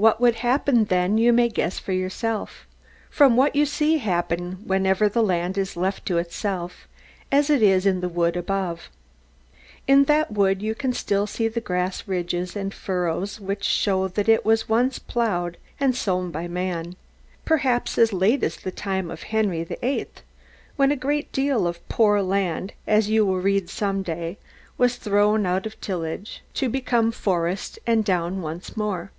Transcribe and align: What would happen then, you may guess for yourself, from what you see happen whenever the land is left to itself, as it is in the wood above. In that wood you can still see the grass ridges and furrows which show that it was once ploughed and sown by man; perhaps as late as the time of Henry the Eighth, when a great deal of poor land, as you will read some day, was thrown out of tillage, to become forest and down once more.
What 0.00 0.18
would 0.18 0.36
happen 0.36 0.86
then, 0.86 1.18
you 1.18 1.30
may 1.30 1.50
guess 1.50 1.78
for 1.78 1.92
yourself, 1.92 2.66
from 3.10 3.36
what 3.36 3.54
you 3.54 3.66
see 3.66 3.98
happen 3.98 4.52
whenever 4.64 5.10
the 5.10 5.22
land 5.22 5.58
is 5.58 5.76
left 5.76 6.06
to 6.06 6.16
itself, 6.16 6.88
as 7.30 7.50
it 7.50 7.60
is 7.60 7.84
in 7.84 8.00
the 8.00 8.08
wood 8.08 8.34
above. 8.34 8.88
In 9.86 10.04
that 10.04 10.32
wood 10.32 10.62
you 10.62 10.74
can 10.74 10.94
still 10.94 11.26
see 11.26 11.48
the 11.48 11.60
grass 11.60 12.08
ridges 12.08 12.56
and 12.56 12.72
furrows 12.72 13.40
which 13.40 13.62
show 13.64 14.08
that 14.08 14.26
it 14.26 14.42
was 14.42 14.70
once 14.70 14.98
ploughed 14.98 15.58
and 15.78 15.94
sown 15.94 16.30
by 16.30 16.48
man; 16.48 16.96
perhaps 17.44 17.98
as 17.98 18.10
late 18.10 18.42
as 18.42 18.56
the 18.56 18.70
time 18.72 19.10
of 19.10 19.24
Henry 19.24 19.64
the 19.64 19.76
Eighth, 19.84 20.22
when 20.76 20.90
a 20.90 20.96
great 20.96 21.30
deal 21.30 21.66
of 21.66 21.86
poor 21.90 22.22
land, 22.22 22.72
as 22.86 23.10
you 23.10 23.26
will 23.26 23.40
read 23.42 23.68
some 23.68 24.02
day, 24.02 24.38
was 24.78 24.96
thrown 24.96 25.44
out 25.44 25.66
of 25.66 25.78
tillage, 25.82 26.40
to 26.54 26.70
become 26.70 27.12
forest 27.12 27.78
and 27.86 28.02
down 28.02 28.40
once 28.40 28.78
more. 28.78 29.10